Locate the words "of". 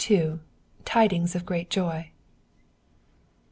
1.35-1.45